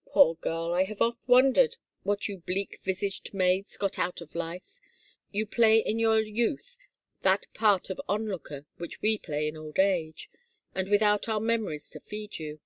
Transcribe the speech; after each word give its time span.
"Poor 0.14 0.34
girl, 0.34 0.74
I 0.74 0.82
have 0.82 1.00
oft 1.00 1.28
wondered 1.28 1.76
what 2.02 2.26
you 2.26 2.38
bleak 2.40 2.80
visaged 2.82 3.32
maids 3.32 3.76
got 3.76 4.00
out 4.00 4.20
of 4.20 4.34
life; 4.34 4.80
you 5.30 5.46
play 5.46 5.78
in 5.78 6.00
your 6.00 6.18
youth 6.18 6.76
that 7.22 7.46
part 7.54 7.88
of 7.88 8.00
onlooker 8.08 8.66
which 8.78 9.00
we 9.00 9.16
play 9.16 9.46
in 9.46 9.56
old 9.56 9.78
age— 9.78 10.28
and 10.74 10.88
without 10.88 11.28
our 11.28 11.38
memories 11.38 11.88
to 11.90 12.00
feed 12.00 12.36
you. 12.40 12.58